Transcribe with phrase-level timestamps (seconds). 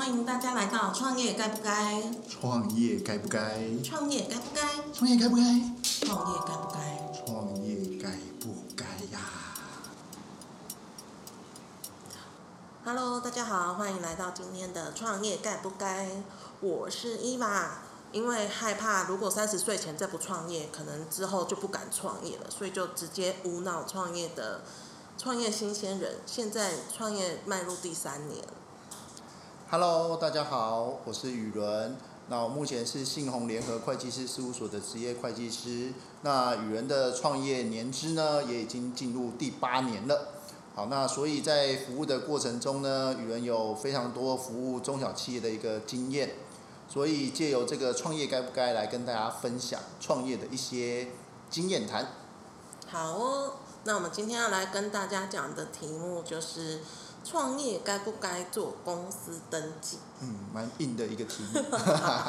[0.00, 2.02] 欢迎大家来到创业该不该？
[2.26, 3.60] 创业该不该？
[3.84, 4.62] 创业该不该？
[4.90, 5.50] 创业该不该？
[5.82, 7.12] 创业该不该？
[7.12, 8.08] 创业该
[8.40, 9.20] 不该呀
[12.82, 16.08] ？Hello，大家好，欢迎来到今天的创业该不该？
[16.62, 17.82] 我是伊娃。
[18.12, 24.62] 因为害怕，如果三十岁前再不创业，可能之后就不敢创业了，所以就直接无脑创业的
[25.18, 28.42] 创业新鲜人，现在创业迈入第三年。
[29.72, 31.96] Hello，大家好，我是宇伦。
[32.26, 35.92] 那我目前是信鸿联合会计师事务所的职业会计师。
[36.22, 40.30] 那宇伦的创业年资呢，也已经进入第八年了。
[40.74, 46.34] 好，那所以在服务的过程中呢，宇伦有非常多服务中小企业的一个经验。
[46.88, 51.06] 所以借由这个创业该不该来跟大家分享创业的一些
[51.48, 52.08] 经验谈。
[52.88, 53.52] 好哦，
[53.84, 56.80] 那我们今天要来跟大家讲的题目就是
[57.24, 59.98] 创业该不该做公司登记？
[60.20, 61.62] 嗯，蛮硬的一个题目。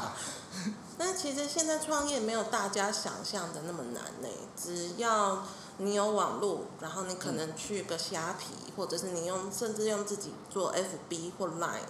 [0.98, 5.44] 但其实现在创业没有大家想象的那么难呢，只要
[5.78, 11.88] 你有网络，然后你可能去个虾皮，或者是你用甚至用自己做 FB 或 Line，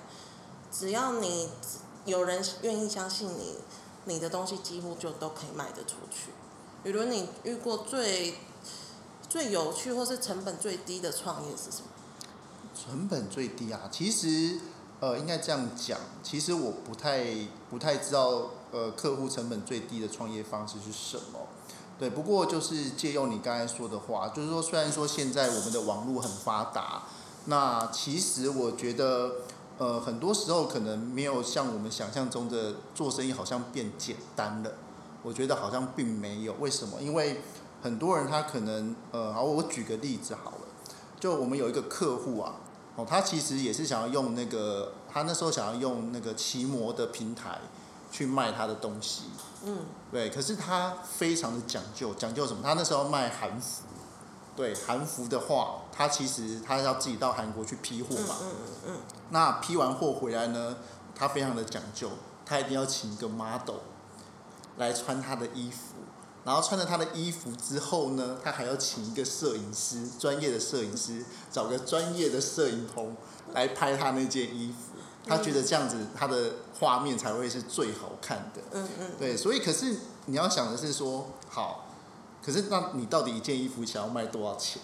[0.71, 1.49] 只要你。
[2.03, 3.59] 有人愿意相信你，
[4.05, 6.31] 你的东西几乎就都可以卖得出去。
[6.81, 8.39] 比如你遇过最
[9.30, 11.86] 最有趣或是成本最低的创业是什么？
[12.81, 14.59] 成本最低啊，其实
[14.99, 17.25] 呃应该这样讲，其实我不太
[17.69, 21.47] 不太知道呃客户成本最低的创业方式是什么。
[21.99, 27.03] 对，不过就是借用你刚才说的话，就是说虽然说现在我们的网络很发达，
[27.45, 29.31] 那其实我觉得。
[29.77, 34.71] 呃，很多时候可能没有像我们想象中的做生意好像变简单了。
[35.23, 37.02] 我觉得好像并没有，为什么？
[37.02, 37.41] 因为
[37.81, 40.67] 很多人他可能呃，好，我举个例子好了，
[41.19, 42.57] 就我们有一个客户啊，
[42.95, 47.59] 哦，他其实也是想要用那个，他那时候想要用那个奇摩的平台
[48.11, 49.23] 去卖他的东西，
[49.64, 52.61] 嗯，对，可是他非常的讲究，讲究什么？
[52.61, 53.83] 他那时候卖韩服。
[54.54, 58.36] 对韩服的话，他其实他要自己到韩国去批货嘛。
[58.42, 58.98] 嗯嗯嗯
[59.30, 60.76] 那批完货回来呢，
[61.15, 62.10] 他非常的讲究，
[62.45, 63.77] 他一定要请一个 model
[64.76, 65.90] 来穿他的衣服，
[66.43, 73.15] 然后穿着他的衣服之后呢，他还要请一个摄影师，专业的摄影师，找个专业的摄影棚
[73.53, 74.97] 来拍他那件衣服。
[75.25, 78.61] 他觉得这样子他的画面才会是最好看的。
[78.71, 79.11] 嗯嗯。
[79.19, 81.87] 对，所以可是你要想的是说，好。
[82.43, 84.81] 可是，那你到底一件衣服想要卖多少钱？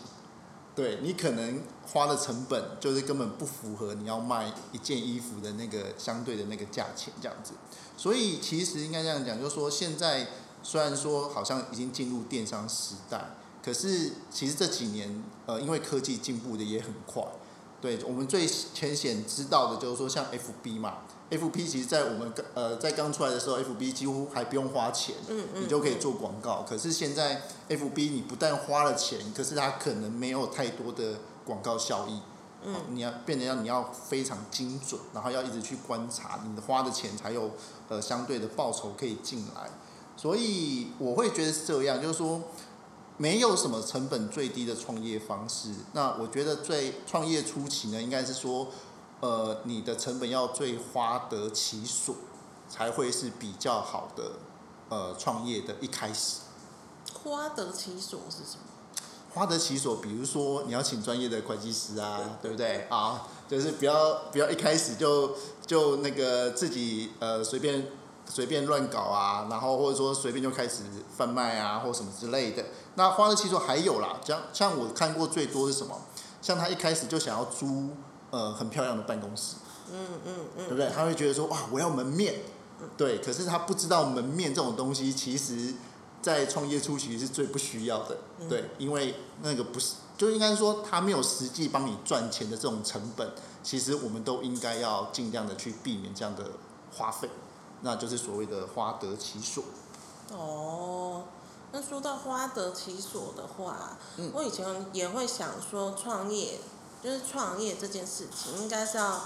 [0.76, 7.54] 对你可能花的成本就是根本不符合你要卖一件衣服的那个相对的那个价钱这样子。
[7.98, 10.28] 所以其实应该这样讲，就是说现在
[10.64, 13.32] 虽然说好像已经进入电商时代，
[13.64, 17.24] 可是其实这几年呃，因为科技进步的也很快。
[17.80, 20.98] 对我们最浅显知道的就是说像 FB 嘛。
[21.30, 25.16] ，FB 其实，在我们刚呃在刚出来的时候，F B 几乎还不用花钱，
[25.54, 26.66] 你就可以做广告。
[26.68, 32.22] 可是现在 F B 你不但花了钱，可是它可能没有太多的广告效益。
[32.64, 37.52] 嗯，你要变得要你要非常精准，然后要一直去观察，你的花的钱才有
[37.90, 39.70] 呃相对的报酬可以进来。
[40.18, 42.42] 所以我会觉得是这样，就是说
[43.16, 45.70] 没有什么成本最低的创业方式。
[45.94, 48.68] 那我觉得最创业初期呢，应该是说。
[49.20, 52.14] 呃，你的成本要最花得其所，
[52.70, 54.34] 才会是比较好的
[54.90, 56.42] 呃创业的一开始。
[57.24, 59.02] 花得其所是什么？
[59.34, 62.86] 花得其所，比如说你要请专业的会计师啊，对不对？
[62.92, 65.32] 啊，就是不要不要一开始就
[65.66, 67.88] 就那个自己呃随便
[68.30, 70.84] 随便乱搞啊，然后或者说随便就开始
[71.16, 72.64] 贩卖啊，或什么之类的。
[72.96, 76.00] 那花的其所还有啦，像像我看过最多是什么？
[76.42, 77.90] 像他一开始就想要租。
[78.30, 79.56] 呃，很漂亮的办公室，
[79.90, 80.90] 嗯嗯嗯，对不对？
[80.94, 82.42] 他会觉得说，哇，我要门面，
[82.98, 83.20] 对。
[83.20, 85.74] 可是他不知道门面这种东西，其实，
[86.22, 88.18] 在创业初期是最不需要的，
[88.50, 93.32] 对，因为那个不是，就应该说他没有实际帮你赚钱的这种成本，
[93.64, 96.52] 其实我们都应该要尽量的去避免这样的
[96.98, 97.30] 花费，
[97.82, 99.64] 那就是所谓的花得其所。
[100.32, 101.24] 哦，
[101.72, 103.98] 那说到花得其所的话，
[104.34, 106.60] 我以前也会想说创业。
[107.04, 109.22] 就是创业这件事情，应该是要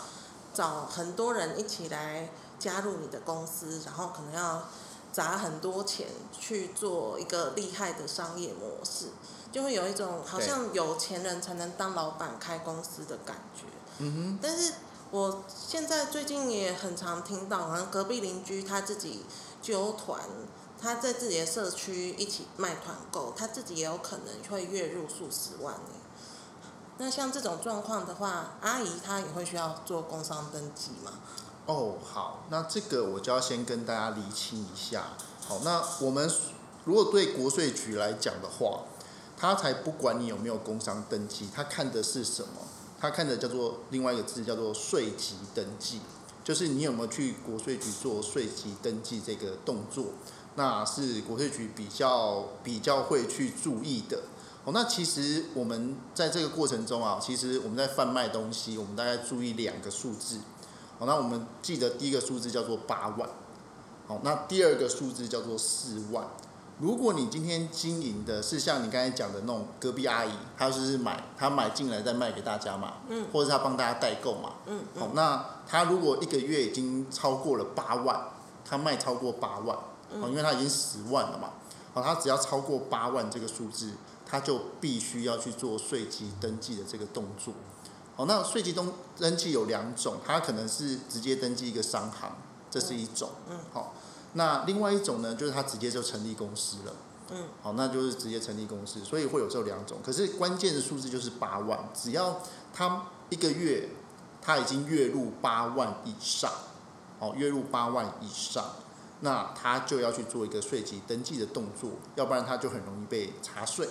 [0.53, 4.63] 找很多人一起来加入你的公司，然后可能要
[5.13, 6.07] 砸很多钱
[6.38, 9.07] 去做一个厉害的商业模式，
[9.53, 13.63] 就会有一种好像有钱人才能当老板开公司的感觉。
[14.00, 14.39] 嗯哼。
[14.42, 14.74] 但是
[15.12, 19.25] 我现在最近也很常听到，好像隔壁邻居他自己
[19.62, 20.22] 揪团，
[20.81, 25.75] 他在自己的社区一起卖团购，他自己也有可能会月入数十万
[26.98, 31.12] 那像这种状况的话，阿姨她也会需要做工商登记吗？
[31.66, 35.08] 哦，好，那这个我就要先跟大家厘清一下。
[35.46, 36.31] 好，那我们
[36.86, 38.84] 如果对国税局来讲的话，
[39.36, 42.62] 他才不管你有没有工商登记，他看的是什么？
[43.01, 46.00] 他看的叫做另外一个字叫做税籍登记，
[46.44, 50.06] 就是你有没有去国税局做税籍登记这个动作，
[50.56, 54.21] 那是国税局比较比较会去注意的。
[54.63, 60.38] 哦，那其实我们在这个过程中啊，其实我们在贩卖东西，我们大概注意两个数字。
[61.00, 63.27] 好，那我们记得第一个数字叫做八万。
[64.07, 66.27] 好，那第二个数字叫做四万。
[66.81, 78.19] 如果你今天经营的是像你刚才讲的那种隔壁阿姨，她就是买她买进来再卖给大家嘛，嗯，或者是她帮大家代购嘛，嗯，好，那她如果一个月已经超过了八万，
[78.66, 79.78] 她卖超过八万，
[80.19, 81.51] 哦，因为她已经十万了嘛，
[81.94, 83.92] 好，她只要超过八万这个数字。
[84.25, 87.54] 她就必须要去做税籍登记的这个动作。
[88.16, 88.89] 好，那税籍登
[89.19, 92.31] 登记有两种，它可能是直接登记一个商行，
[92.69, 93.30] 这是一种。
[93.50, 93.60] 嗯。
[93.74, 93.94] 好，
[94.33, 96.94] 那另外一种呢，就是他直接就成立公司了。
[97.31, 97.48] 嗯。
[97.62, 99.98] 好，那就是直接成立公司，所以会有这两种。
[100.04, 102.42] 可是关键的数字就是八万，只要
[102.74, 103.89] 他一个月
[104.42, 106.51] 他已经月入八万以上，
[107.19, 108.66] 哦，月入八万以上，
[109.19, 113.88] 那他就要去做一个税籍登记的动作，要不然他就很容易被查税。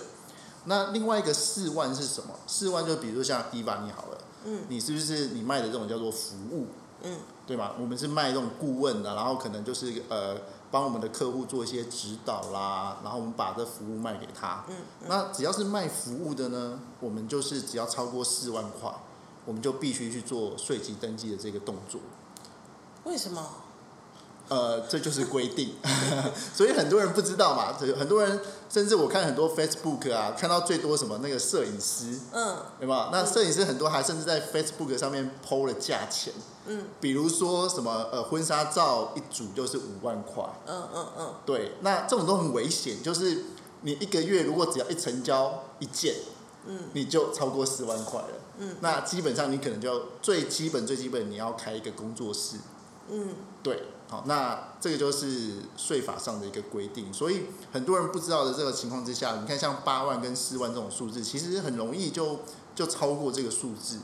[0.65, 2.35] 那另外一个四万是什么？
[2.45, 6.67] 四万就比如说像伊娃你好了，嗯，你是不是你卖的这种叫做服务，
[7.01, 7.17] 嗯，
[7.47, 7.71] 对吗？
[7.79, 10.37] 我们是卖这种顾问的，然后可能就是呃
[10.69, 14.75] 帮我们的客户做一些指导啦，然后我们把这服务卖给他，嗯，
[15.07, 18.93] 那只要是卖服务的呢，我们就是只要超过四万块，
[19.45, 21.99] 我们就必须去做税籍登记的这个动作。
[23.03, 23.45] 为什么？
[24.51, 25.75] 呃，这就是规定，
[26.53, 27.71] 所以很多人不知道嘛。
[27.97, 28.37] 很多人
[28.69, 33.09] 甚至我看很多 Facebook 啊，看到最多什么那个摄影师，嗯，对吧？
[33.13, 36.33] 那摄影师很多还甚至在 Facebook 上面 PO 了价钱，
[36.65, 43.45] 嗯，比如说什么呃婚纱照一组就是五万块，嗯嗯嗯，对，那这种都很危险，就是
[43.83, 46.13] 你一个月如果只要一成交一件，
[46.67, 48.27] 嗯，你就超过四万块了，
[48.57, 52.57] 嗯，那基本上你可能就最基本最基本你要开一个工作室，
[53.09, 53.29] 嗯，
[53.63, 53.81] 对。
[54.11, 62.41] 好，那这个就是税法上的一个规定，所以很多人不知道的这个情况之下，你看像八万跟四万这种数字，其实很容易就
[62.75, 63.99] 就超过这个数字。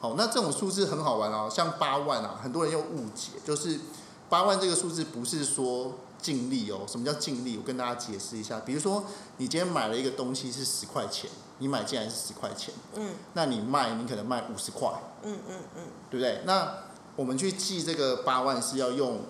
[0.00, 3.80] 好，那这种数字很好玩哦，像八万啊，很多人又误解，就是
[4.28, 6.80] 八万这个数字不是说净利哦。
[6.86, 7.56] 什么叫净利？
[7.56, 9.02] 我跟大家解释一下，比如说
[9.38, 14.90] 你今天买了一个东西是十块钱，你买进来是十块钱，嗯，那你卖你可能卖五十块，
[15.22, 16.42] 嗯嗯嗯，对不对？
[16.44, 16.74] 那
[17.16, 19.22] 我们去记这个八万是要用。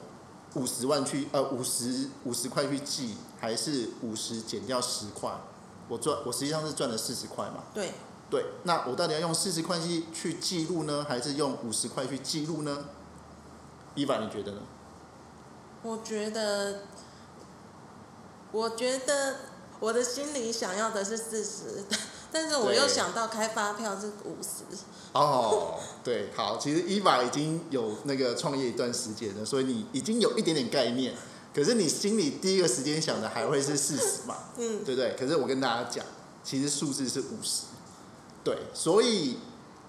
[0.54, 5.32] 五十万去呃五十五十块去记，还是五十减掉十块，
[5.88, 7.64] 我赚我实际上是赚了四十块嘛。
[7.74, 7.92] 对。
[8.30, 12.84] 对，那我到底要用四十块去去记录呢，还是用五十块去记录呢？
[13.94, 14.58] 伊凡，你觉得呢？
[15.82, 16.82] 我觉得，
[18.52, 19.36] 我觉得
[19.80, 21.84] 我的心里想要的是四十，
[22.30, 24.64] 但是我又想到开发票是五十。
[25.12, 31.14] 哦，对，好，其实伊娃已经有那个创业一段时间了，所以你已经有一点点概念。
[31.54, 34.36] 可是你心里第一个时间想的还会是四十嘛？
[34.58, 35.16] 嗯，对不对？
[35.18, 36.04] 可是我跟大家讲，
[36.44, 37.62] 其实数字是五十。
[38.44, 39.38] 对，所以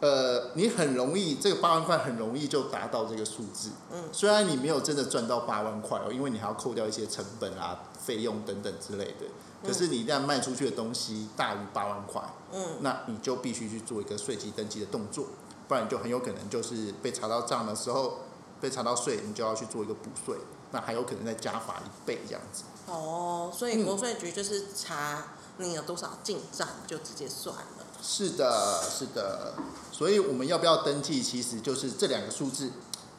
[0.01, 3.71] 呃，你很容易这个八万块很容易就达到这个数字。
[3.91, 9.25] 嗯，虽然你没有真的赚到八万块哦，因为你还要扣掉一些成本啊、费用等等之类的。
[9.61, 12.21] 可是你一旦卖出去的东西大于八万块，
[12.53, 15.25] 嗯，那你就必须去做一个税基登记的动作，
[15.67, 18.19] 不然就很有可能就是被查到账的时候，
[18.61, 20.37] 被查到税，你就要去做一个补税，
[20.71, 22.63] 那还有可能再加罚一倍这样子。
[22.85, 25.25] 哦，所以国税局就是查
[25.57, 27.78] 你有多少进账就直接算了。
[28.01, 29.53] 是的，是的，
[29.91, 32.71] 所以我们要不要登记，其实就是这两个数字，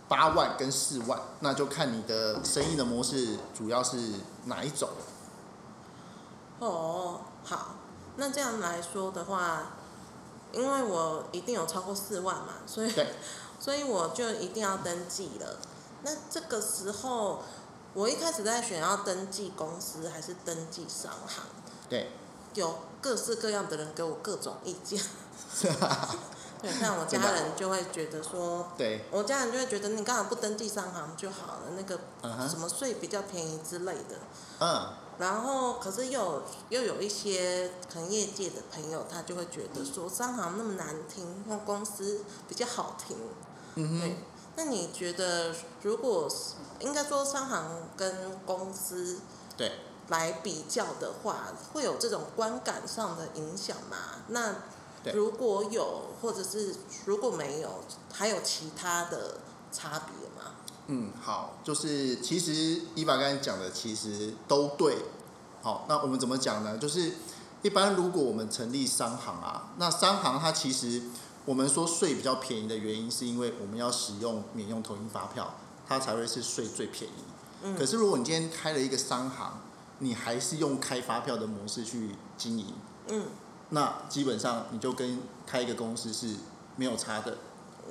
[0.09, 3.97] 八万跟四万，那就看你的生意的模式主要是
[4.47, 4.89] 哪一种。
[6.59, 7.77] 哦，好，
[8.17, 9.73] 那这样来说的话，
[10.53, 12.93] 因为我一定有超过四万嘛，所以，
[13.61, 15.57] 所以我就一定要登记了。
[16.03, 17.43] 那这个时候，
[17.95, 21.45] 我一开始在选要登记公司还是登记商行，
[21.89, 22.11] 对，
[22.55, 25.01] 有各式各样的人给我各种意见。
[26.63, 31.99] 对，像我家人就会觉得说，对，我家人就会觉得你干嘛不登记商行就好了，那个
[32.47, 34.17] 什么税比较便宜之类的。
[34.61, 34.93] 嗯。
[35.19, 43.17] 然后，可是又又有一些可能业界的朋友，他就会觉得说商行那么难听，用公司比较好听。
[43.75, 44.17] 嗯哼。
[44.57, 46.31] 那你觉得，如果
[46.81, 49.21] 应该说商行跟公司
[49.57, 49.73] 对
[50.11, 53.97] 来比较的话，会有这种观感上的影响吗？
[54.29, 54.55] 那
[55.15, 56.75] 如果有，或者是
[57.07, 59.39] 如果没有，还有其他的
[59.73, 60.53] 差别吗？
[60.89, 64.99] 嗯，好，就是其实伊爸刚才讲的其实都对。
[65.63, 66.77] 好，那我们怎么讲呢？
[66.77, 67.13] 就是
[67.63, 71.03] 一般如果我们成立商行啊，那商行它其实
[71.45, 75.55] 我们说税比较便宜的原因，是因为我们要使用免用投印发票，
[75.87, 77.23] 它才会是税最便宜。
[77.63, 79.61] 嗯可是如果你今天开了一个商行，
[80.01, 82.75] 你还是用开发票的模式去经营，
[83.09, 83.27] 嗯
[83.71, 86.35] 那基本上你就跟开一个公司是
[86.75, 87.39] 没有差的，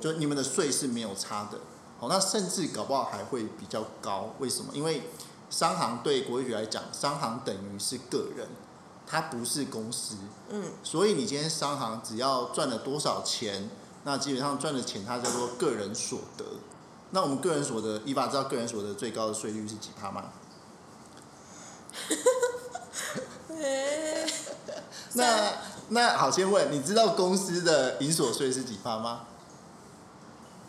[0.00, 1.58] 就你们的税是没有差的。
[1.98, 4.34] 好，那甚至搞不好还会比较高。
[4.38, 4.70] 为什么？
[4.74, 5.02] 因为
[5.48, 8.48] 商行对国税局来讲，商行等于是个人，
[9.06, 10.16] 它不是公司，
[10.50, 13.70] 嗯所以你今天商行只要赚了多少钱，
[14.04, 16.44] 那基本上赚的钱它叫做个人所得。
[17.12, 20.24] 那我们个人所得，依法知道个人所得最高的税率是几趴吗？
[23.58, 24.26] 诶
[25.14, 25.52] 那
[25.88, 29.22] 那好，先问，你知道公司的营所税是几趴吗？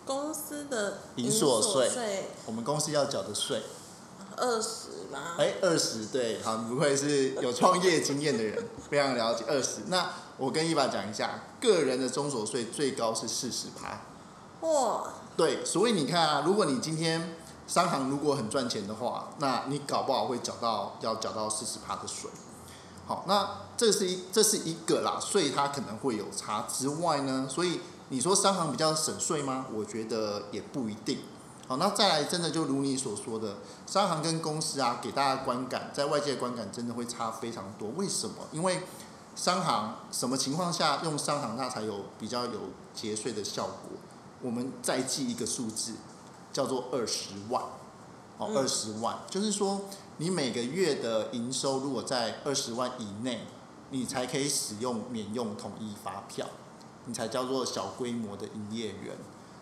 [0.03, 3.61] 公司的营所税税我们公司要缴的税，
[4.35, 5.35] 二十吗？
[5.37, 9.81] 哎，二十，对，好，你不愧是有创业经验的人，非常了解二十。
[9.87, 14.01] 那我跟伊爸讲一下，个人的中所税最高是四十趴，
[14.67, 17.35] 哇，对，所以你看啊，如果你今天
[17.71, 22.29] 商行如果很赚钱的话，那你搞不好会缴到要缴到四十趴的税。
[23.07, 29.67] 好，那这是一这是一个啦，税它可能会有差之外呢，所以你说商行比较省税吗？
[29.73, 31.19] 我觉得也不一定。
[31.65, 33.55] 好，那再来，真的就如你所说的，
[33.87, 37.87] 商行跟公司啊，给大家观感，在外界观感真的会差非常多。
[37.95, 38.35] 为什么？
[38.51, 38.81] 因为
[39.33, 42.59] 商行什么情况下用商行它才有比较有
[42.93, 43.97] 节税的效果？
[44.41, 45.93] 我们再记一个数字，
[46.51, 47.63] 叫做二十万。
[48.37, 49.81] 哦，嗯二十万，就是说
[50.17, 53.45] 你每个月的营收如果在二十万以内，
[53.91, 56.47] 你才可以使用免用统一发票，
[57.05, 59.15] 你才叫做小规模的营业员。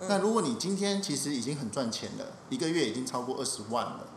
[0.08, 4.08] 那如果你今天其实已经很赚钱了，一个月已经超过二十万了，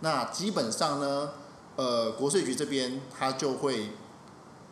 [0.00, 1.30] 那基本上呢，
[1.74, 3.90] 呃，国税局这边他就会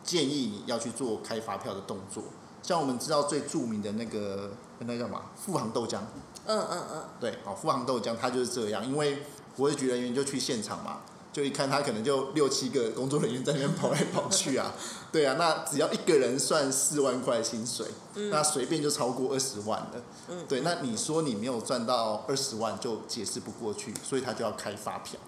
[0.01, 2.23] 建议你要去做开发票的动作。
[2.63, 4.51] 像我们知道最著名的那个
[4.85, 5.21] 那叫什么？
[5.35, 5.99] 富航豆浆，
[6.45, 9.23] 嗯嗯嗯，对，好，富航豆浆它就是这样，因为
[9.55, 14.73] 国税局人员就去现场嘛，就一看他可能就六七个工作人员在那边跑来跑去啊，
[15.11, 17.85] 对啊，那只要一个人算四万块薪水，
[18.31, 20.45] 那随便就超过二十万了，嗯。
[20.47, 25.19] 对，那你说你没有赚到二十万就解释不过去，所以他就要开发票。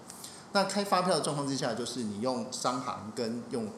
[0.52, 3.68] 那开发票的状况之下，就是你用商行跟用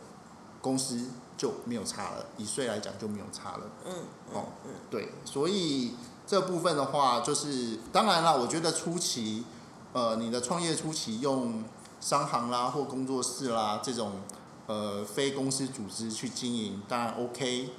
[0.60, 3.70] 公司就没有差了，以税来讲就没有差了。
[3.84, 3.92] 嗯
[4.32, 4.44] 哦，
[4.90, 5.94] 对，所以
[6.26, 9.44] 这部分的话，就是当然啦，我觉得初期，
[9.92, 11.64] 呃，你的创业初期用
[12.00, 14.12] 商行啦或工作室啦这种
[14.66, 17.70] 呃非公司组织去经营，当然 OK。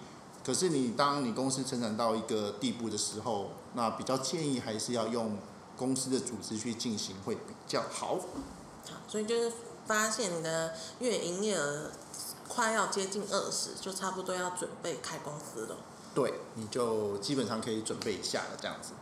[0.45, 5.37] 可是你当你公司成长到一个地步的时候，那比较建议还是要用
[5.75, 8.15] 公司的组织去进行会比较好。
[8.89, 9.51] 好，所以就是
[9.85, 11.91] 发现你的月营业额
[12.47, 15.75] 快要接近二十，就差不多要准备开公司了。
[16.15, 18.93] 对，你就基本上可以准备一下了，这样子。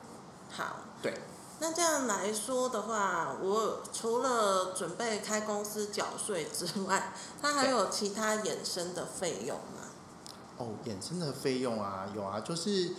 [0.52, 1.22] 好，对，
[1.60, 9.88] 那这样来说的话，我除了准备开公司缴税之外，它还有其他衍生的费用吗？
[10.58, 12.92] 哦，衍生的费用啊，有啊，就是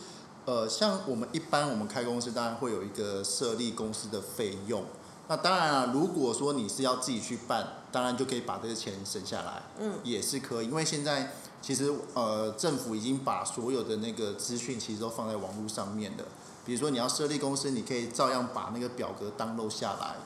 [0.45, 4.85] 呃，像我们一般我们开公司，当然会有一个设立公司的费用。
[5.29, 10.67] 那当然啊，如果说你是要自己去办，当然就可以把这个钱省下来，嗯也是可以。
[10.67, 16.25] 因为现在其实呃，政府已经把所有的那个资讯其实都放在网络上面了。
[16.65, 20.17] 比如说你要设立公司，你可以照样把那个表格 download 下来，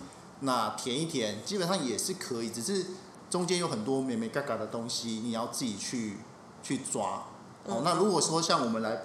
[0.41, 2.87] 那填一填，基本上也是可以，只是
[3.31, 6.19] 中间有很多美美嘎嘎的东西，你要自己去
[6.63, 7.25] 去抓。
[7.67, 9.03] 哦嗯，那如果说像我们来，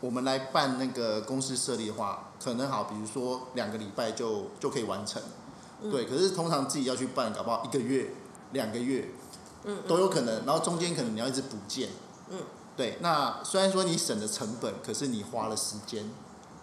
[0.00, 5.20] 我们来办那个公司设立的话，可能好，比如说两个礼拜就就可以完成。
[5.82, 8.12] 嗯对，可是通常自己要去办，搞不好一个月、
[8.52, 9.10] 两个月
[9.64, 11.90] 嗯都有可能，然后中间可能你要一直补件。
[12.28, 12.38] 嗯。
[12.76, 16.10] 对，那虽然说你省了成本，可是你花了时间。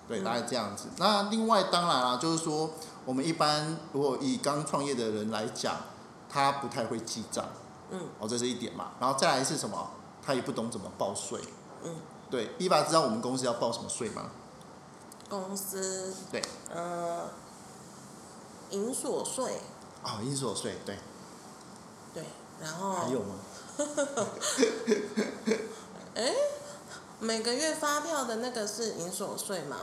[0.08, 0.88] 对，嗯大概这样子。
[0.98, 2.72] 那另外当然啦、就是说
[3.06, 5.76] 我们一般如果以刚创业的人来讲，
[6.30, 7.46] 他不太会记账。
[7.92, 8.92] 嗯哦，这是一点嘛。
[9.00, 9.92] 然后再来是什么？
[10.26, 11.40] 他也不懂怎么报税。
[11.84, 11.96] 嗯，
[12.30, 14.30] 对，伊爸知道我们公司要报什么税吗？
[15.30, 16.42] 公司对，
[16.74, 17.30] 呃，
[18.72, 19.60] 营所税，
[20.04, 20.98] 哦，银所税，对，
[22.14, 22.24] 对，
[22.62, 23.36] 然后还有吗？
[27.20, 29.78] 每个月发票的那个是营所税吗？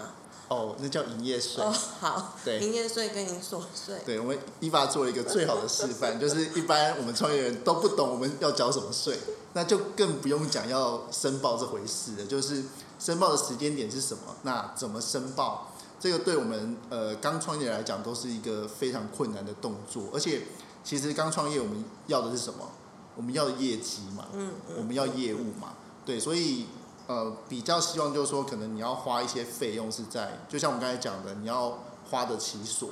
[0.48, 1.64] 哦，那叫营业税。
[1.64, 9.18] 哦，好，对营业税跟营所税，对，我们伊爸做了一个最好的示范， 就是一般我们创业人都不懂我们要缴什么税，
[9.54, 12.24] 那就更不用讲要申报这回事了。
[12.26, 12.62] 就是
[13.04, 20.44] 申报的时间点是什么，那怎么申报，这个对我们呃刚创业来讲都是一个非常困难的动作，而且
[20.82, 22.66] 其实刚创业我们要的是什么？
[23.14, 25.74] 我们要业绩嘛，嗯嗯，我们要业务嘛，
[26.06, 26.64] 对，所以
[27.06, 31.80] 呃比较希望就是说，可能你要花一些费用是在，就像我们刚才讲的，你要
[32.10, 32.88] 花得起所，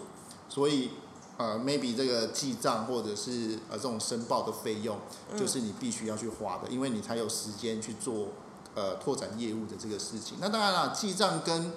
[0.51, 0.91] 所以
[1.39, 4.99] 呃 maybe 这个记账或者是呃这种申报的费用，
[5.35, 8.29] 就是你必须要去花的，因为你才有时间去做
[8.75, 10.39] 呃拓展业务的这个事情。
[10.41, 11.73] 那当然了，记账跟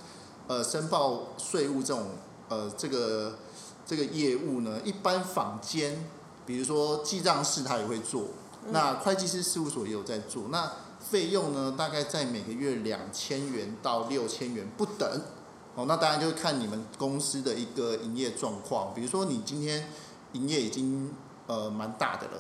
[0.48, 2.10] 呃申报税务这种
[2.50, 3.38] 呃这个
[3.86, 6.10] 这个业务呢，一般坊间。
[6.48, 8.26] 比如说记账师他也会做，
[8.70, 15.22] 那会计师事务所也有在做，那费用呢大概在每个月两千元到六千元不等，
[15.74, 18.94] 哦，那当然就是看你们公司的一个营业状况。
[18.94, 19.90] 比如说你今天
[20.34, 21.12] 营业已经
[21.48, 22.34] 呃蛮大的了，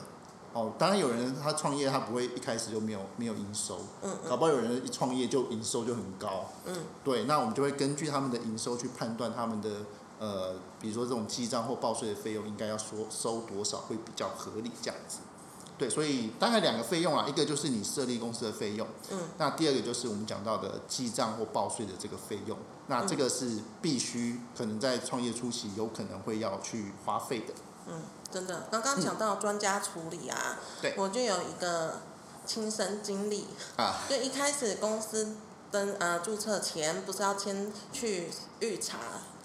[0.55, 9.69] 哦，当然有人他创业他不会一开始就没有没有营收，嗯搞不好有人一创业就营收就很高，嗯，对，那我们就会根据他们的营收去判断他们的。
[10.17, 15.17] 呃，比如说这种记账或报税的费用，应该要收收多少会比较合理这样子。
[15.77, 22.57] 对，所以大概两个费用啊，一个就是你设立公司的费用，嗯，那第二个就是我们讲到的记账或报税的这个费用，
[22.87, 27.53] 那这个是必须可能在创业初期有可能会要去花费的。
[27.87, 28.01] 嗯，
[28.35, 32.01] 真的，刚刚讲到专家处理啊，对，我就有一个
[32.45, 35.37] 亲身经历啊，就一开始公司
[35.71, 38.97] 登呃注册前，不是要先去预查。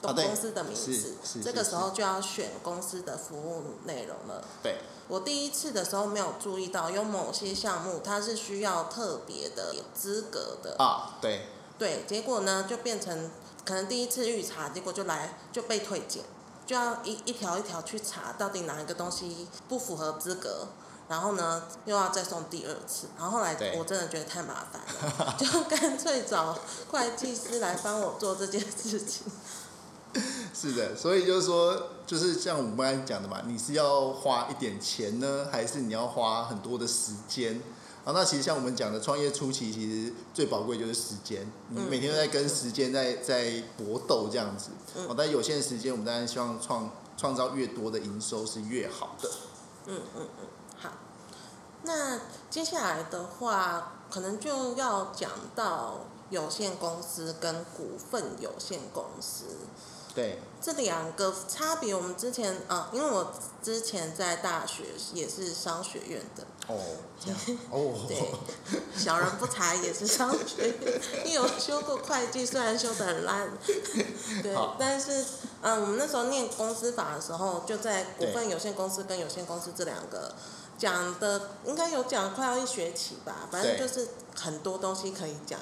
[0.02, 4.42] 公司的名字，这个时候就要选公司的服务内容了。
[4.62, 4.78] 对，
[5.08, 10.74] 我第一次的时候没有注意到，有某些项目它是需要特别的资格的。
[10.82, 11.46] 啊，对。
[11.78, 13.30] 对，结果呢就变成
[13.64, 16.24] 可能第一次预查，结果就来就被退检，
[16.70, 20.68] 就要一一条一条去查，到底哪一个东西不符合资格，
[21.08, 26.56] 然后呢又要再送第二次，然后后来我真的觉得太麻烦了，就干脆找
[26.92, 29.26] 会计师来帮我做这件事情。
[30.54, 37.60] 是的，所以就是说，就是像我们刚才讲的嘛，你是要花一点钱呢，还是你要花很多的时间？
[38.04, 44.70] 啊，那其实像我们讲的，创业初期其实最宝贵就是时间，你每天都在跟时间在在搏斗这样子。
[45.06, 49.30] 哦，但有限时间，我们当然希望创创造越多的营收是越好的。
[49.86, 50.46] 嗯嗯嗯，
[50.78, 50.90] 好。
[51.82, 59.44] 那接下来的话，可能就要讲到有限公司跟股份有限公司。
[60.20, 66.44] 对，这两个差别，我们之前啊，因为我之前在大学也是商学院的。
[66.66, 66.78] 哦，
[67.18, 68.32] 这样哦， 对，
[68.94, 73.50] 小人不才 也是商学院，你有修过会计，虽然修的很烂，
[74.42, 75.24] 对，但是
[75.62, 80.34] 嗯，我们那时候念公司法的时候，就在股份有限公司跟有限公司这两个
[80.78, 84.06] 讲的，应该有讲快要一学期吧，反正就是
[84.36, 85.58] 很多东西可以讲。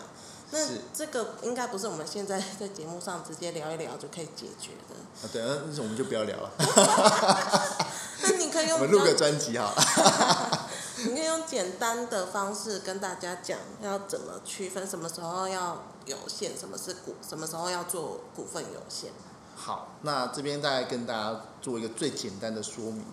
[0.51, 0.59] 那
[0.95, 4.95] 这个应该不是我们现在在节目上直接聊一聊就可以解决的。
[5.23, 6.51] 啊，对，那那我们就不要聊了。
[8.23, 9.75] 那你可以用 我们录个专辑哈。
[11.05, 19.13] 你可以用简单的方式跟大家讲，要怎么区分什么时候要有限，什么是股，什么时候要做股份有限。
[19.55, 23.05] 好，那这边大概跟大家做一个最简单的说明。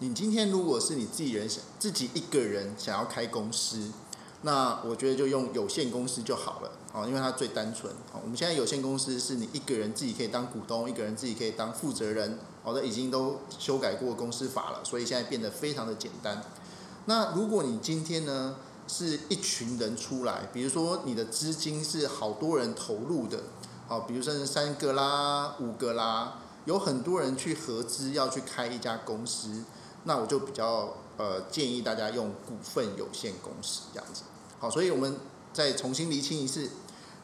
[0.00, 3.90] 你今天如果是你自己人想自己一个人想要开公司。
[4.46, 7.90] 那我觉得就用有限公司就好了，哦，因为它最单纯。
[8.12, 16.42] 哦，我们现在有限公司是你一个人自己可以当股东，一个人自己可以当负责人，哦，的已经都修改过公司法了，所以现在变得非常的简单。
[17.06, 23.44] 那如果你今天呢是一群人出来，比如说你的资金是好多人投入的，
[23.88, 29.64] 好，比如说三个啦、五个啦，有很多人去合资要去开一家公司，
[30.04, 34.24] 那我就比较呃建议大家用股份有限公司这样子。
[34.64, 35.14] 好，所以我们
[35.52, 36.70] 再重新厘清一次，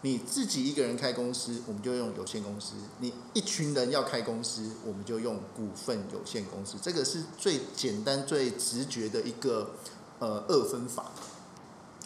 [0.03, 6.77] 你自己一个人开公司，我们就用有限公司；你一群人要开公司，我们就用股份有限公司。
[6.83, 9.71] 这个是最简单、最直觉的一个
[10.19, 11.13] 呃二分法。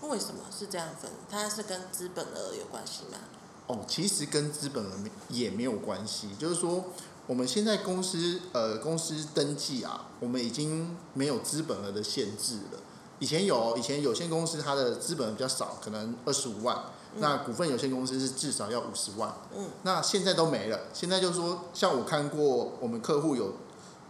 [0.02, 1.10] 为什么是这样分？
[1.28, 3.18] 它是跟资本额有关系吗？
[3.66, 4.92] 哦，其实跟资本额
[5.30, 6.28] 也没有关系。
[6.38, 6.84] 就是说，
[7.26, 12.78] 我们现在公司呃公司登记啊，我们已经没有资本额的限制了。
[13.20, 16.76] 以前有，以前有限公司它的资本比较少，可能二十五万。
[17.18, 19.32] 那股份有限公司是至少要五十万。
[19.56, 19.66] 嗯。
[19.82, 20.80] 那现在都没了。
[20.92, 23.52] 现在就是说，像我看过，我们客户有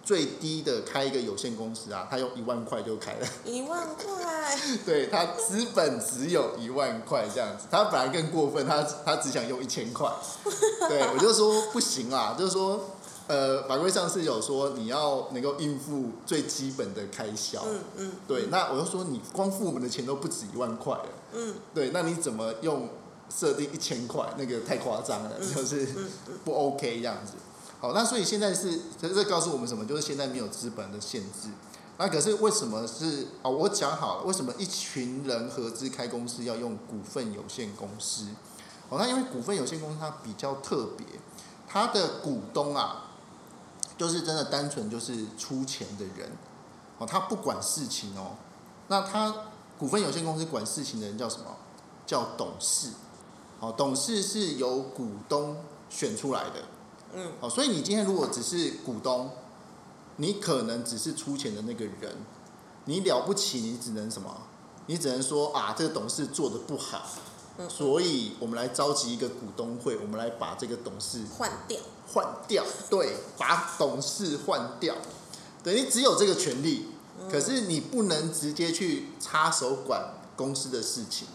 [0.02, 3.26] 最低的开一个有限公司啊，他用一万块就开了。
[3.44, 4.56] 一万块。
[4.86, 10.10] 对他资本只有一万块这样子，他本来更过分，他他只想用一千块。
[10.88, 12.80] 对，我就说不行啊，就是说。
[13.26, 17.62] 呃，法规上是有说你要能够应付最基本的开销。
[17.66, 18.12] 嗯嗯。
[18.28, 21.08] 对，那我就说你光付我们的钱都不止一万块了。
[21.32, 21.54] 嗯。
[21.72, 22.88] 对，那你怎么用
[23.34, 25.88] 设定一千块，那个太夸张了，就是
[26.44, 27.32] 不 OK 这样子。
[27.80, 29.84] 好，那所以现在是这这告诉我们什么？
[29.86, 31.48] 就是现在没有资本的限制。
[31.96, 33.50] 那可是为什么是哦？
[33.50, 38.26] 我讲好了，为什么一群人合资开公司要用股份有限公司？
[38.88, 41.06] 哦，那因为股份有限公司它比较特别，
[41.68, 43.12] 它的股东啊，
[43.96, 46.30] 就是真的单纯就是出钱的人。
[46.98, 48.36] 哦，他不管事情哦。
[48.88, 49.34] 那他
[49.78, 51.44] 股份有限公司管事情的人叫什么？
[52.06, 52.90] 叫董事。
[53.60, 55.56] 哦，董事是由股东
[55.88, 56.62] 选出来的。
[57.14, 57.32] 嗯。
[57.40, 59.30] 哦，所以你今天如果只是股东。
[60.16, 62.16] 你可能只是出钱的那个人，
[62.84, 64.32] 你了不起，你只能什么？
[64.86, 67.02] 你只能说啊，这个董事做的不好，
[67.68, 71.78] 所以我们来召集一个股东会，我们来把这个董事换掉，
[72.12, 74.96] 换掉，对，把董事换掉，
[75.62, 76.86] 对你只有这个权利，
[77.30, 81.28] 可是你不能直接去插手管公司的事情，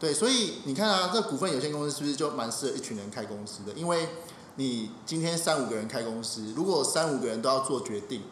[0.00, 3.72] 对，所以你看啊，这股份有限公司是不是就蛮适合一群人开公司的？
[3.74, 4.08] 因为
[4.56, 8.22] 你今天三五个人开公司，如果三五个人都要做决定，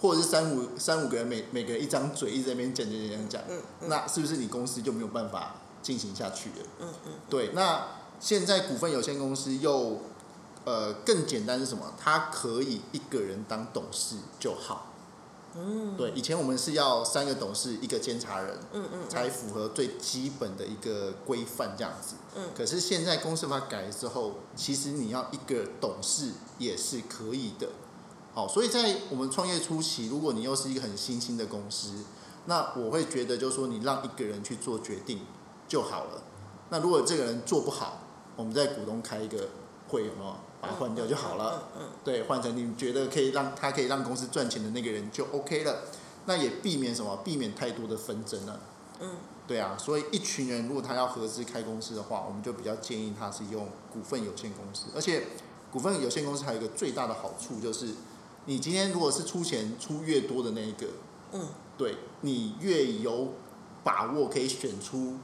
[0.00, 3.42] 或者是三五三五个人每每个人一张嘴一直在那边讲讲讲讲，
[3.88, 6.66] 那是不是你公司就没有办法进行下去了？
[6.80, 7.12] 嗯嗯。
[7.30, 7.86] 对，那
[8.18, 10.00] 现在股份有限公司又
[10.64, 11.92] 呃更简单是什么？
[11.96, 14.90] 它可以一个人当董事就好。
[15.56, 22.16] 嗯，对，以前我们是要三个董事，一个监察人，嗯嗯，才符合最基本的一个规范这样子。
[22.34, 27.68] 嗯，可是现在公司法改了之后，其实你要一个董事也是可以的。
[28.34, 32.04] 好，所以在我们创业初期，如果你又是一个很新兴的公司，
[32.46, 35.20] 那我会觉得就是说，你让一个人去做决定
[35.68, 36.22] 就好了。
[36.70, 38.00] 那如果这个人做不好，
[38.36, 39.48] 我们在股东开一个
[39.88, 40.34] 会，有没有？
[40.60, 41.62] 把它换掉就好了，
[42.02, 45.82] 对，换成你觉得可以让他可以让公司赚钱的那个人就 OK 了，
[46.24, 47.18] 那也避免什么？
[47.18, 48.58] 避免太多的纷争了。
[49.00, 49.10] 嗯，
[49.46, 55.24] 对啊，所以一群人如果他要合资开公司的话，我们就比较建议他是用股份有限公司，而且
[55.70, 57.88] 股份有限公司还有一个最大的好处就是，
[58.46, 60.86] 你今天如果是出钱出越多的那一个，
[61.32, 63.34] 嗯，对你越有
[63.82, 65.18] 把握可以选出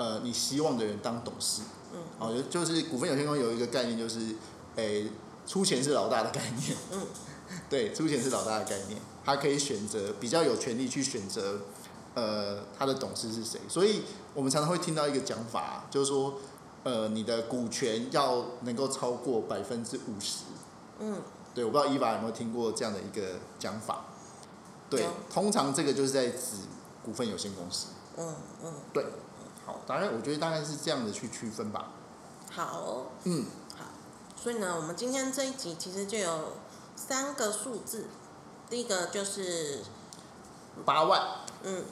[0.00, 1.60] 呃你希望的人当董事。
[1.92, 4.34] 嗯，哦，就是股份有限公司有一个概念就是。
[4.76, 5.10] 诶，
[5.48, 6.76] 出钱是老大的概念。
[6.92, 7.02] 嗯，
[7.68, 11.58] 对，出钱是老大的概念，他可以选择比较有权利去选择，
[12.14, 13.60] 呃，他的董事是谁。
[13.68, 16.34] 所以我们常常会听到一个讲法，就是说，
[16.84, 20.44] 呃，你的股权要能够超过百分之五十。
[21.00, 21.16] 嗯，
[21.52, 24.04] 对，我不知道伊娃有没有听过这样的一个讲法。
[24.88, 26.58] 对，通常这个就是在指
[27.04, 27.88] 股份有限公司。
[28.16, 29.04] 嗯嗯，对，
[29.70, 31.90] 好，大概我觉得大概是这样的去区分吧。
[32.50, 33.06] 好。
[33.24, 33.46] 嗯。
[33.78, 33.84] 好
[34.36, 36.54] 所以呢，我们今天这一集其实就有
[36.96, 38.06] 三个数字，
[38.68, 39.80] 第一个就是
[40.84, 41.22] 八万。
[41.62, 41.84] 嗯，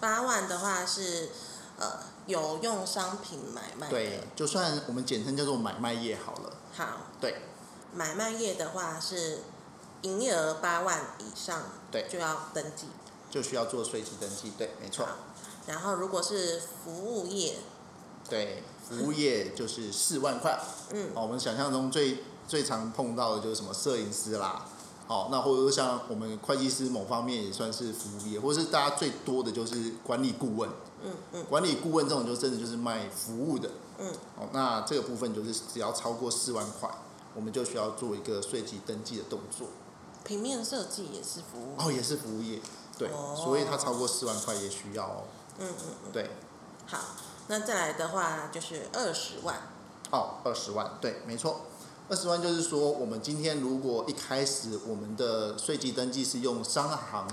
[0.00, 1.28] 八万的话是
[1.78, 3.88] 呃有用商品买卖。
[3.88, 6.52] 对，就算我们简称叫做买卖业好了。
[6.74, 6.86] 好。
[7.20, 7.42] 对。
[7.94, 9.38] 买卖业的话是
[10.02, 12.86] 营业额八万以上，对，就要登记。
[13.30, 15.06] 就需要做税籍登记，对，没错。
[15.68, 17.54] 然后如果是服务业。
[18.28, 18.64] 对。
[18.88, 20.58] 服务业就是四万块，
[20.94, 24.64] 嗯，哦，我们想象中最最常碰到的就是什么摄影师啦，
[25.06, 30.70] 哦，那或者说像我们会计师某方面也算是服务业，或者是大家最多的就是管理顾问，
[31.04, 36.88] 嗯嗯，管理顾问这种就真的就是卖服务的，嗯，哦，那这个部分就是只要超过四万块，
[37.34, 39.66] 我们就需要做一个税籍登记的动作。
[40.24, 41.74] 平面设计也是服务？
[41.76, 42.58] 哦，也是服务业，
[42.96, 45.24] 对，所以它超过四万块也需要哦，
[45.58, 46.30] 嗯嗯嗯，对，
[46.86, 46.98] 好。
[47.50, 49.56] 那再来的话就是二十万。
[50.10, 51.62] 哦，二十万，对，没错，
[52.08, 57.26] 二十万就是说，我们今天如果一开始我们的税籍登记是用商行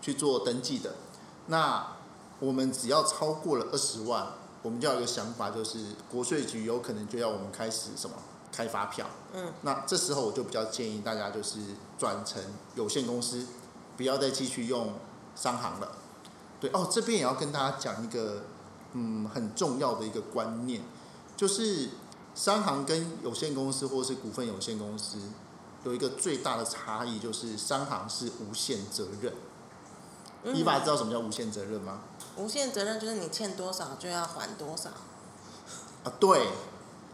[0.00, 0.94] 去做登记的，
[1.46, 1.96] 那
[2.40, 4.26] 我们只要超过了二十万，
[4.62, 5.78] 我们就要有一个想法，就是
[6.10, 8.16] 国税局有可能就要我们开始什么
[8.52, 9.06] 开发票。
[9.32, 9.52] 嗯。
[9.62, 11.60] 那这时候我就比较建议大家就是
[11.96, 12.42] 转成
[12.74, 13.46] 有限公司，
[13.96, 14.92] 不要再继续用
[15.36, 15.92] 商行了。
[16.62, 18.44] 对哦，这边也要跟大家讲一个。
[18.94, 20.82] 嗯，很重要的一个观念，
[21.34, 21.88] 就是
[22.34, 25.16] 商行跟有限公司或是股份有限公司
[25.84, 29.32] 有一个最大的差异，就是商行是无限责任。
[30.42, 32.00] 你爸知道什么叫无限责任吗？
[32.36, 34.90] 无限责任就是你欠多少就要还多少。
[36.04, 36.48] 啊，对，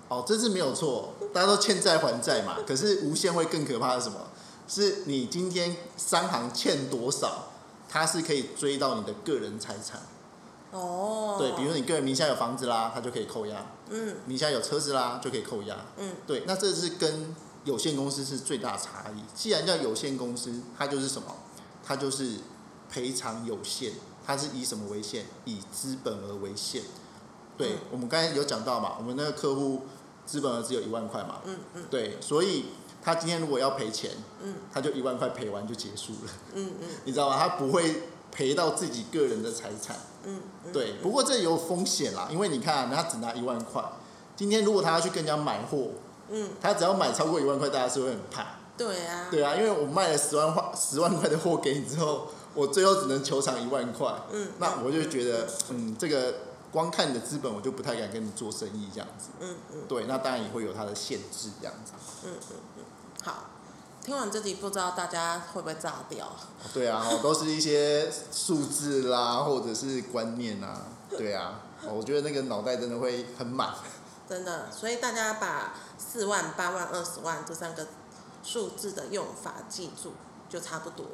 [0.09, 2.57] 哦，这是没有错，大家都欠债还债嘛。
[2.67, 4.19] 可是无限会更可怕的是什么？
[4.67, 7.53] 是你今天商行欠多少，
[7.89, 10.01] 它是可以追到你的个人财产。
[10.71, 13.65] 哦，对，比如你个人名下有房子啦，他就可以扣押。
[13.89, 15.75] 嗯，名下有车子啦，就可以扣押。
[15.97, 19.23] 嗯，对，那这是跟有限公司是最大差异。
[19.35, 21.35] 既然叫有限公司，它就是什么？
[21.83, 22.37] 它就是
[22.91, 23.95] 赔偿有限，
[24.27, 25.25] 它是以什么为限？
[25.47, 26.83] 以资本额为限。
[27.57, 29.87] 对，嗯我们刚才有讲到嘛，我们那个客户
[30.27, 32.67] 资本额只有一万块嘛，嗯嗯对，所以
[33.03, 34.11] 他今天如果要赔钱，
[34.43, 34.55] 嗯。
[34.73, 36.89] 他就一万块赔完就结束了，嗯嗯。
[37.05, 37.39] 你知道吗？
[37.39, 39.97] 他不会赔到自己个人的财产。
[40.25, 43.83] 嗯嗯，对，不过这有风险啦，因为你看，他只拿一万块，
[44.37, 45.89] 今天如果他要去跟人家买货，
[46.29, 48.45] 嗯，他只要买超过一万块，大家是会很怕。
[48.77, 56.35] 对啊，对啊，因为我卖了十万块十万块的货给你之后，我最后只能求偿一万块，嗯，那我就觉得，嗯，这个
[56.71, 59.31] 光看你的资本，我就不太敢跟你做生意这样子。
[59.41, 61.93] 嗯嗯对，那当然也会有它的限制这样子。
[62.25, 62.85] 嗯嗯嗯，
[63.25, 63.45] 好，
[64.03, 66.31] 听完这集不知道大家会不会炸掉？
[66.75, 70.83] 对啊，哦，都是一些数字啦，或者是观念啊。
[71.11, 73.75] 对啊，哦我觉得那个脑袋真的会很满。
[74.29, 77.87] 真的，所以大家把四万、八万、二十万这三个
[78.43, 80.13] 数字的用法记住，
[80.51, 81.07] 就差不多。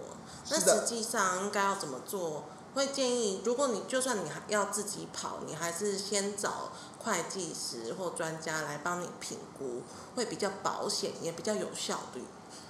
[0.50, 2.44] 那实际上应该要怎么做？
[2.74, 9.82] 会建议，如果你就算你还要自己跑，你还是先找会计师或专家来帮你评估，
[10.16, 12.22] 会比较保险，也比较有效率。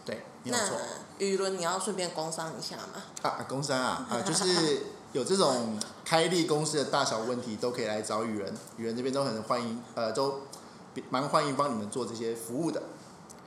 [0.04, 0.76] 对，没有那错。
[1.18, 3.02] 宇伦，你要顺便工商一下吗？
[3.22, 10.42] 啊，工商啊，啊，就是有这种开立公司的大小问题，都可以来找雨人，雨人这边都很欢迎，呃，都
[10.92, 12.82] 比蛮欢迎帮你们做这些服务的，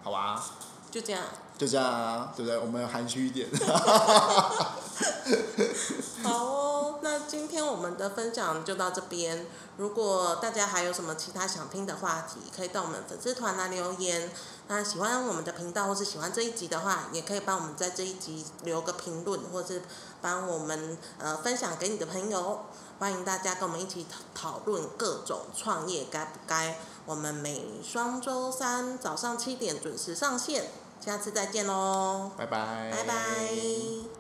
[0.02, 0.43] 好吧？
[0.89, 1.24] 就这样。
[1.58, 2.58] 就这样啊，对不对？
[2.60, 3.48] 我们含蓄一点。
[6.24, 9.46] 好哦，那今天我们的分享就到这边。
[9.78, 14.32] 如果大家还有什么其他想听的话题，可以到我们粉丝团来留言。
[14.68, 19.84] 那喜欢我们的频道或是喜欢这一集的话，也可以帮我们在这一集留个评论，或是
[20.22, 22.66] 帮我们呃分享给你的朋友。
[23.00, 26.80] 欢迎大家跟我们一起讨讨论各种创业该不该。
[27.06, 32.92] 我们每双周三早上七点准时上线，下次再见喽，拜拜。
[32.92, 34.16] 拜拜。